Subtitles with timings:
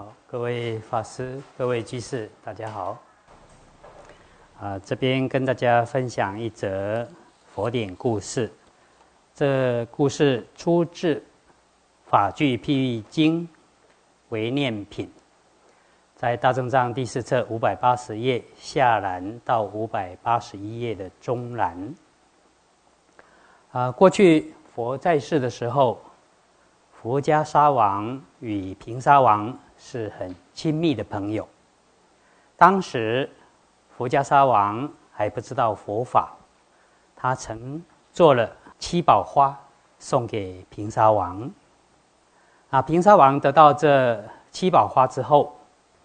[0.00, 2.96] 好，各位法师、各位居士，大家好。
[4.58, 7.06] 啊，这边跟大家分享一则
[7.52, 8.50] 佛典故事。
[9.34, 11.16] 这故事出自
[12.06, 13.46] 《法句譬喻经》
[14.30, 15.12] 为念品，
[16.16, 21.94] 在大正藏第四册五百八十页下栏到五百八十一页的中栏。
[23.72, 26.00] 啊，过去佛在世的时候。
[27.02, 31.48] 佛家沙王与平沙王是很亲密的朋友。
[32.54, 33.28] 当时，
[33.96, 36.36] 佛家沙王还不知道佛法，
[37.16, 37.82] 他曾
[38.12, 39.58] 做了七宝花
[39.98, 41.50] 送给平沙王。
[42.68, 45.56] 啊，平沙王得到这七宝花之后，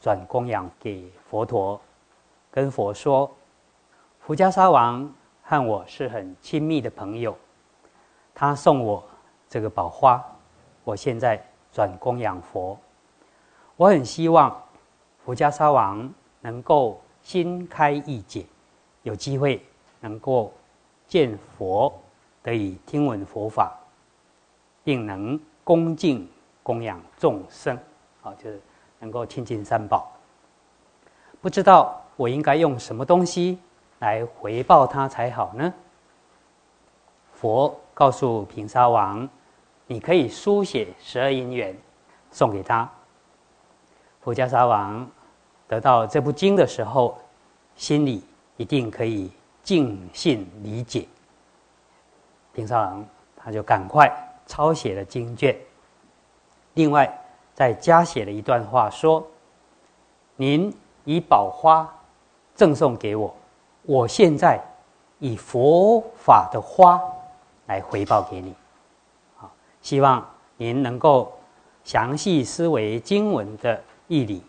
[0.00, 1.78] 转供养给佛陀，
[2.50, 3.30] 跟佛说
[4.24, 7.36] ：“佛家沙王和我是很亲密的朋友，
[8.34, 9.04] 他送我
[9.48, 10.24] 这个宝花。”
[10.84, 11.38] 我现在
[11.70, 12.78] 转供养佛，
[13.78, 14.60] 我很希望
[15.24, 18.44] 佛家沙王能够心开意解，
[19.04, 19.64] 有机会
[20.00, 20.52] 能够
[21.06, 21.92] 见佛，
[22.42, 23.78] 得以听闻佛法，
[24.82, 26.28] 并能恭敬
[26.60, 27.78] 供养众生，
[28.20, 28.60] 啊，就是
[28.98, 30.10] 能够亲近三宝。
[31.40, 33.60] 不知道我应该用什么东西
[34.00, 35.72] 来回报他才好呢？
[37.32, 39.28] 佛告诉平沙王。
[39.86, 41.78] 你可以书写十二因缘
[42.32, 42.90] 送给他。
[44.28, 45.08] 佛家沙王
[45.66, 47.16] 得到这部经的时候，
[47.76, 48.22] 心里
[48.58, 51.08] 一定可以尽信理解。
[52.52, 53.02] 平沙王
[53.34, 54.14] 他就赶快
[54.46, 55.56] 抄写了经卷，
[56.74, 57.10] 另外
[57.54, 59.26] 再加写了一段话，说
[60.36, 61.90] ：“您以宝花
[62.54, 63.34] 赠送给我，
[63.80, 64.62] 我现在
[65.20, 67.00] 以佛法的花
[67.64, 68.54] 来回报给你。”
[69.36, 70.22] 好希望
[70.58, 71.32] 您能够
[71.82, 74.42] 详细思维经文的义理，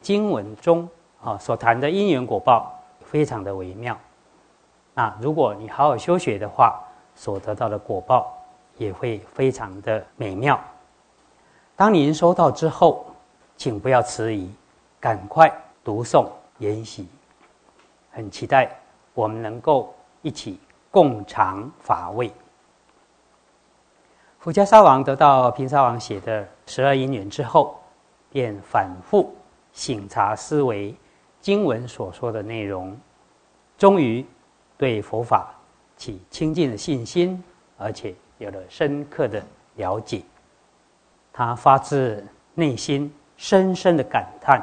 [0.00, 0.88] 经文中
[1.22, 3.98] 啊所谈的因缘果报非常的微妙。
[4.92, 6.78] 那如果你好好修学的话，
[7.14, 8.32] 所得到的果报
[8.76, 10.60] 也会非常的美妙。
[11.76, 13.06] 当您收到之后，
[13.56, 14.52] 请不要迟疑，
[15.00, 16.26] 赶快读诵
[16.58, 17.08] 研习。
[18.10, 18.70] 很期待
[19.14, 20.60] 我们能够一起
[20.90, 22.32] 共尝法味。
[24.38, 27.80] 福家沙王得到平沙王写的十二因缘之后，
[28.34, 29.32] 便反复
[29.72, 30.92] 省察思维
[31.40, 32.98] 经文所说的内容，
[33.78, 34.26] 终于
[34.76, 35.54] 对佛法
[35.96, 37.40] 起清净的信心，
[37.78, 39.40] 而且有了深刻的
[39.76, 40.20] 了解。
[41.32, 44.60] 他发自内心深深的感叹：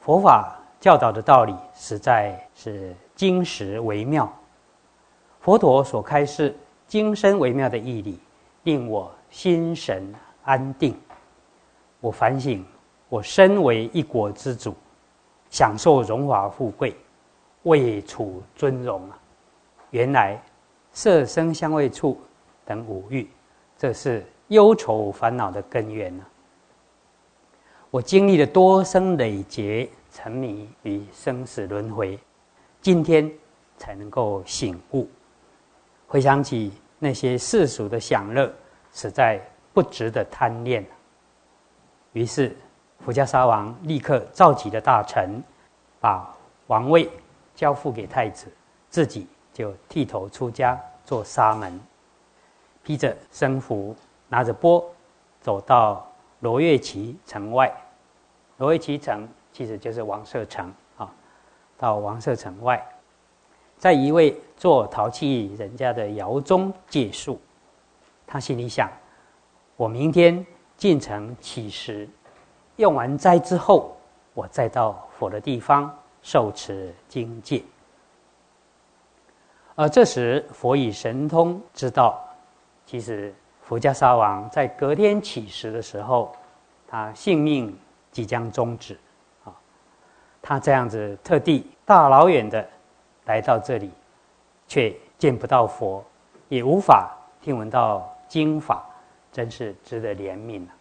[0.00, 4.30] 佛法教导的道理实在是精实微妙，
[5.40, 6.54] 佛陀所开示
[6.86, 8.20] 精深微妙的义理。
[8.64, 10.98] 令我心神安定。
[12.00, 12.64] 我反省，
[13.14, 14.74] 我身为一国之主，
[15.48, 16.96] 享受荣华富贵，
[17.62, 19.16] 位处尊荣啊！
[19.90, 20.42] 原来
[20.92, 22.20] 色声香味触
[22.64, 23.30] 等五欲，
[23.78, 26.24] 这是忧愁烦恼的根源呢。
[27.92, 32.18] 我经历了多生累劫，沉迷于生死轮回，
[32.80, 33.30] 今天
[33.78, 35.08] 才能够醒悟，
[36.08, 36.72] 回想起。
[36.98, 38.52] 那些世俗的享乐，
[38.92, 39.38] 实在
[39.72, 40.84] 不值得贪恋。
[42.12, 42.56] 于是，
[43.00, 45.42] 福家沙王立刻召集了大臣，
[46.00, 46.34] 把
[46.68, 47.10] 王位
[47.54, 48.46] 交付给太子，
[48.88, 51.80] 自己就剃头出家做沙门，
[52.82, 53.94] 披着僧服，
[54.28, 54.84] 拿着钵，
[55.40, 56.06] 走到
[56.40, 57.70] 罗月齐城外。
[58.56, 61.12] 罗月齐城其实就是王舍城啊，
[61.76, 62.82] 到王舍城外。
[63.76, 67.38] 在一位做陶器人家的窑中借宿，
[68.26, 68.88] 他心里想：
[69.76, 70.46] 我明天
[70.76, 72.08] 进城乞食，
[72.76, 73.96] 用完斋之后，
[74.32, 77.62] 我再到佛的地方受持经戒。
[79.74, 82.22] 而这时，佛以神通知道，
[82.86, 86.34] 其实佛家沙王在隔天起时的时候，
[86.86, 87.76] 他性命
[88.10, 88.98] 即将终止。
[89.44, 89.52] 啊，
[90.40, 92.68] 他这样子特地大老远的。
[93.26, 93.90] 来到这里，
[94.68, 96.04] 却见不到佛，
[96.50, 98.84] 也无法听闻到经法，
[99.32, 100.72] 真是值得怜悯了。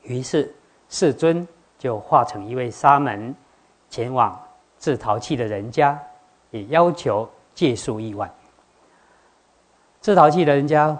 [0.00, 0.50] 于是
[0.88, 1.46] 世尊
[1.78, 3.34] 就化成一位沙门，
[3.88, 4.38] 前往
[4.78, 5.98] 制陶器的人家，
[6.50, 8.32] 也要求借宿一晚。
[10.00, 10.96] 制陶器的人家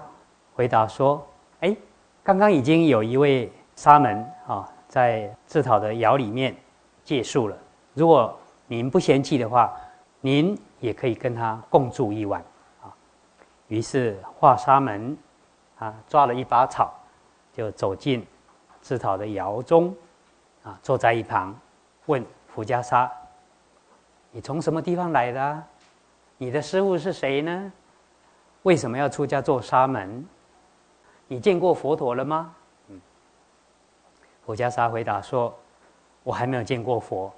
[0.54, 1.24] 回答说
[1.60, 1.76] ：“哎，
[2.22, 6.54] 刚刚已经有一位沙门啊，在制陶的窑里面
[7.04, 7.56] 借宿了。
[7.94, 9.72] 如果您不嫌弃的话。”
[10.22, 12.42] 您也可以跟他共住一晚，
[12.82, 12.90] 啊，
[13.68, 15.16] 于是化沙门，
[15.78, 16.92] 啊，抓了一把草，
[17.52, 18.26] 就走进
[18.86, 19.92] 制陶的窑中，
[20.62, 21.52] 啊，坐在一旁，
[22.04, 23.10] 问福家沙
[24.30, 25.62] ：“你从什么地方来的？
[26.38, 27.72] 你的师傅是谁呢？
[28.62, 30.24] 为什么要出家做沙门？
[31.26, 32.54] 你见过佛陀了吗？”
[32.86, 33.00] 嗯，
[34.44, 35.52] 福家沙回答说
[36.22, 37.34] ：“我还没有见过佛，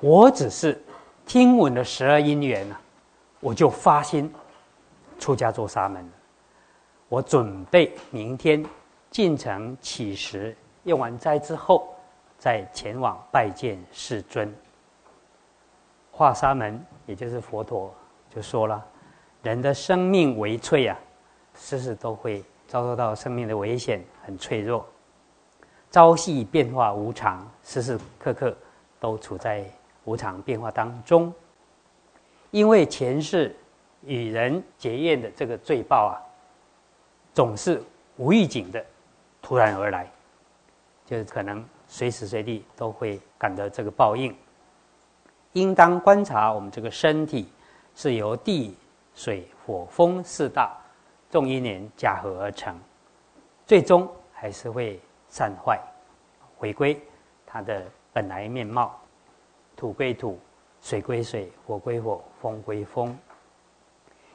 [0.00, 0.78] 我只是
[1.24, 2.78] 听闻了十二因缘啊，
[3.40, 4.30] 我就发心
[5.18, 6.12] 出家做沙门了。
[7.08, 8.62] 我准备明天
[9.10, 10.54] 进城乞食，
[10.84, 11.86] 用完斋之后。”
[12.40, 14.50] 再前往拜见世尊。
[16.10, 17.94] 化沙门，也就是佛陀，
[18.34, 18.82] 就说了：
[19.42, 20.98] 人的生命为脆啊，
[21.54, 24.86] 时时都会遭受到生命的危险，很脆弱。
[25.90, 28.56] 朝夕变化无常，时时刻刻
[28.98, 29.62] 都处在
[30.06, 31.30] 无常变化当中。
[32.50, 33.54] 因为前世
[34.02, 36.16] 与人结怨的这个罪报啊，
[37.34, 37.82] 总是
[38.16, 38.82] 无预警的
[39.42, 40.10] 突然而来，
[41.10, 41.62] 就是可能。
[41.92, 44.32] 随时随地都会感到这个报应，
[45.54, 47.48] 应当观察我们这个身体
[47.96, 48.76] 是由地、
[49.16, 50.72] 水、火、风四大
[51.28, 52.78] 众因缘假合而成，
[53.66, 55.80] 最终还是会散坏，
[56.56, 56.96] 回归
[57.44, 58.96] 它的本来面貌。
[59.74, 60.38] 土归土，
[60.80, 63.18] 水归水，火归火，风归风。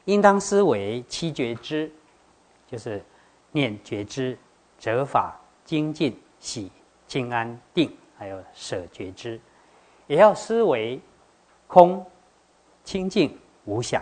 [0.03, 1.89] 应当思维七觉知，
[2.67, 3.01] 就是
[3.51, 4.37] 念觉知、
[4.77, 6.71] 折法、精进、喜。
[7.07, 9.39] 静安定，还有舍觉知，
[10.07, 10.99] 也要思维
[11.67, 12.03] 空、
[12.83, 14.01] 清净、无想，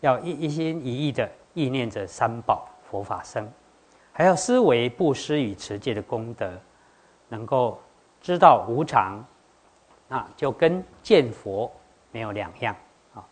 [0.00, 3.46] 要一一心一意的意念着三宝佛法生，
[4.10, 6.50] 还要思维布施与持戒的功德，
[7.28, 7.78] 能够
[8.22, 9.22] 知道无常，
[10.08, 11.70] 那就跟见佛
[12.10, 12.74] 没有两样
[13.14, 13.22] 啊。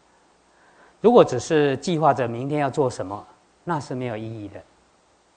[1.00, 3.26] 如果只是计划着明天要做什么，
[3.64, 4.62] 那是没有意义的，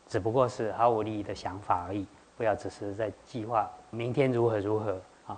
[0.10, 2.06] 只不过是毫无利益的想法而已。
[2.40, 4.98] 不要只是在计划明天如何如何
[5.28, 5.38] 啊！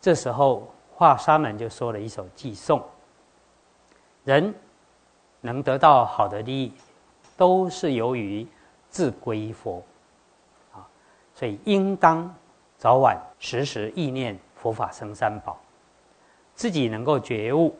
[0.00, 2.82] 这时候，华沙门就说了一首偈颂：
[4.24, 4.54] 人
[5.42, 6.72] 能得到好的利益，
[7.36, 8.46] 都是由于
[8.88, 9.82] 自归佛
[10.72, 10.88] 啊，
[11.34, 12.34] 所以应当
[12.78, 15.60] 早晚时时意念佛法生三宝，
[16.54, 17.76] 自己能够觉悟，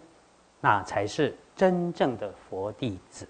[0.61, 3.27] 那才是真正的佛弟子。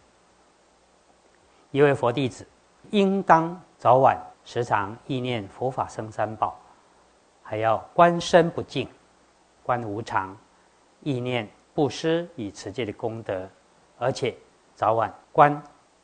[1.71, 2.45] 一位佛弟子，
[2.91, 4.21] 应当早晚。
[4.47, 6.57] 时常意念佛法生三宝，
[7.43, 8.89] 还要观身不净，
[9.65, 10.35] 观无常，
[11.03, 13.49] 意念布施以持戒的功德，
[13.99, 14.33] 而且
[14.77, 15.61] 早晚观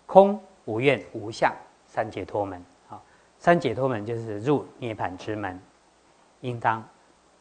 [0.06, 1.54] 空无愿无相
[1.86, 2.60] 三解脱门。
[2.90, 3.00] 啊，
[3.38, 5.58] 三解脱门就是入涅盘之门，
[6.40, 6.82] 应当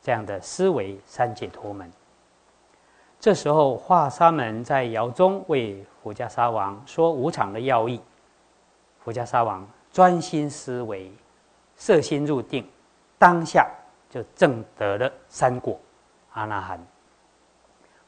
[0.04, 1.92] 这样的思维三解脱门。
[3.20, 8.00] 这时候，华沙门在窑中为佛家沙王说无常的要义，
[9.04, 9.68] 佛家沙王。
[9.94, 11.12] 专心思维，
[11.76, 12.66] 摄心入定，
[13.20, 13.70] 当下
[14.10, 15.78] 就证得了三果
[16.32, 16.80] 阿那含。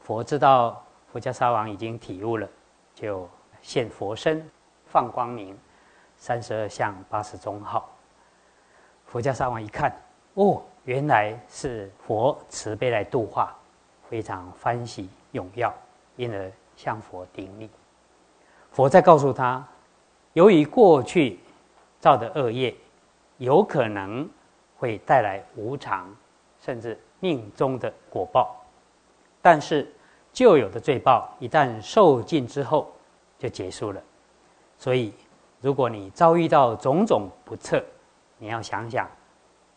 [0.00, 0.82] 佛知道
[1.12, 2.48] 佛家沙王已经体悟了，
[2.94, 3.28] 就
[3.60, 4.48] 现佛身，
[4.86, 5.58] 放光明，
[6.16, 7.90] 三十二相八十宗号。
[9.04, 9.94] 佛家沙王一看，
[10.34, 13.54] 哦，原来是佛慈悲来度化，
[14.08, 15.70] 非常欢喜踊跃，
[16.16, 17.68] 因而向佛顶礼。
[18.72, 19.62] 佛再告诉他，
[20.32, 21.40] 由于过去。
[22.04, 22.74] 造的恶业，
[23.38, 24.28] 有可能
[24.76, 26.14] 会带来无常，
[26.60, 28.54] 甚至命中的果报。
[29.40, 29.90] 但是
[30.30, 32.92] 旧有的罪报一旦受尽之后，
[33.38, 34.02] 就结束了。
[34.76, 35.14] 所以，
[35.62, 37.82] 如果你遭遇到种种不测，
[38.36, 39.08] 你要想想，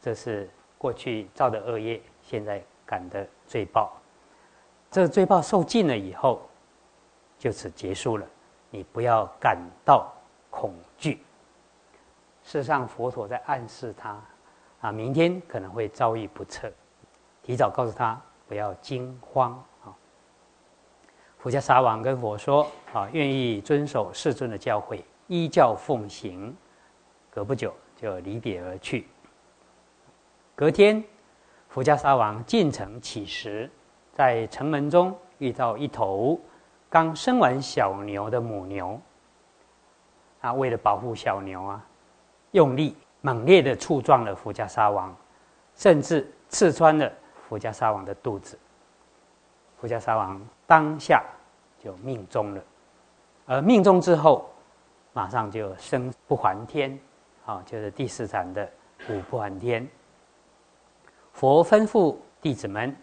[0.01, 3.93] 这是过去造的恶业，现在感的罪报。
[4.91, 6.41] 这罪报受尽了以后，
[7.39, 8.27] 就此结束了。
[8.69, 10.13] 你不要感到
[10.49, 11.21] 恐惧。
[12.47, 14.17] 事实上，佛陀在暗示他，
[14.79, 16.71] 啊，明天可能会遭遇不测，
[17.43, 19.51] 提早告诉他不要惊慌
[19.83, 19.91] 啊。
[21.39, 26.55] 佛家沙王跟佛说，啊，愿意遵守世尊的教诲，依教奉行。
[27.29, 29.09] 隔不久就离别而去。
[30.55, 31.03] 隔天，
[31.67, 33.69] 佛家沙王进城乞食，
[34.13, 36.39] 在城门中遇到一头
[36.89, 38.97] 刚生完小牛的母牛，
[40.39, 41.85] 啊，为了保护小牛啊。
[42.51, 45.13] 用力猛烈的触撞了福家沙王，
[45.75, 47.11] 甚至刺穿了
[47.47, 48.57] 福家沙王的肚子。
[49.79, 51.23] 福家沙王当下
[51.77, 52.61] 就命中了，
[53.45, 54.49] 而命中之后，
[55.13, 56.97] 马上就生不还天，
[57.45, 58.67] 啊，就是第四禅的
[59.09, 59.87] 五不还天。
[61.33, 62.95] 佛吩咐弟子们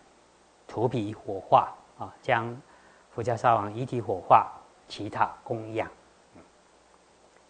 [0.66, 2.60] 涂皮火化，啊，将
[3.10, 4.50] 福家沙王遗体火化，
[4.88, 5.88] 其他供养。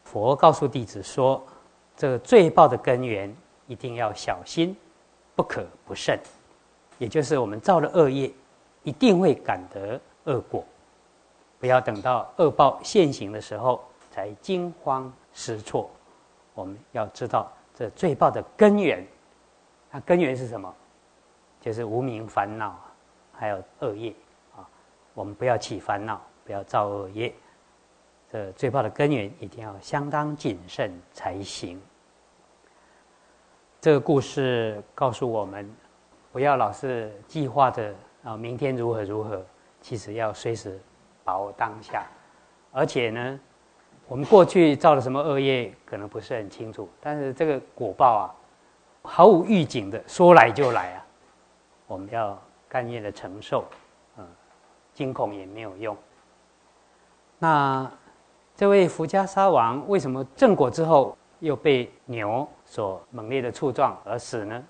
[0.02, 1.42] 佛告诉弟子说。
[1.96, 3.34] 这个罪报的根源
[3.66, 4.76] 一定要小心，
[5.34, 6.18] 不可不慎，
[6.98, 8.30] 也就是我们造了恶业，
[8.82, 10.64] 一定会感得恶果。
[11.60, 15.90] 不要等到恶报现行的时候才惊慌失措。
[16.54, 19.06] 我们要知道这罪报的根源，
[19.90, 20.72] 它根源是什么？
[21.60, 22.78] 就是无名烦恼，
[23.32, 24.14] 还有恶业
[24.54, 24.68] 啊。
[25.14, 27.32] 我们不要起烦恼，不要造恶业。
[28.34, 31.80] 这罪报的根源一定要相当谨慎才行。
[33.80, 35.72] 这个故事告诉我们，
[36.32, 39.40] 不要老是计划着啊，明天如何如何。
[39.80, 40.80] 其实要随时
[41.22, 42.08] 把握当下。
[42.72, 43.40] 而且呢，
[44.08, 46.88] 我们过去造了什么恶业，可能不是很清楚。
[47.00, 48.34] 但是这个果报啊，
[49.02, 51.06] 毫无预警的，说来就来啊。
[51.86, 52.36] 我们要
[52.68, 53.64] 甘愿的承受，
[54.16, 54.26] 嗯，
[54.92, 55.96] 惊恐也没有用。
[57.38, 57.88] 那
[58.56, 62.48] 这位福家沙王为什么正果之后又被牛？
[62.64, 64.64] 所猛烈的触撞而死呢？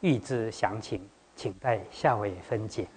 [0.00, 2.88] 欲知详情，请待下回分解。